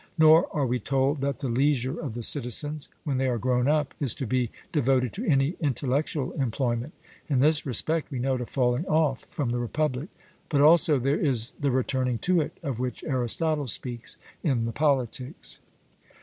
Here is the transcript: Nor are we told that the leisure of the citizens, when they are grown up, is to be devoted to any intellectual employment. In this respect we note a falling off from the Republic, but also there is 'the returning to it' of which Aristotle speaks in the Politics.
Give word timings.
Nor 0.17 0.47
are 0.51 0.65
we 0.65 0.79
told 0.79 1.21
that 1.21 1.41
the 1.41 1.47
leisure 1.47 1.99
of 1.99 2.15
the 2.15 2.23
citizens, 2.23 2.89
when 3.03 3.19
they 3.19 3.27
are 3.27 3.37
grown 3.37 3.67
up, 3.67 3.93
is 3.99 4.15
to 4.15 4.25
be 4.25 4.49
devoted 4.71 5.13
to 5.13 5.25
any 5.27 5.53
intellectual 5.59 6.31
employment. 6.31 6.93
In 7.29 7.39
this 7.39 7.67
respect 7.67 8.09
we 8.09 8.17
note 8.17 8.41
a 8.41 8.47
falling 8.47 8.87
off 8.87 9.25
from 9.29 9.51
the 9.51 9.59
Republic, 9.59 10.09
but 10.49 10.59
also 10.59 10.97
there 10.97 11.19
is 11.19 11.51
'the 11.51 11.69
returning 11.69 12.17
to 12.17 12.41
it' 12.41 12.57
of 12.63 12.79
which 12.79 13.03
Aristotle 13.03 13.67
speaks 13.67 14.17
in 14.43 14.63
the 14.65 14.71
Politics. 14.73 15.59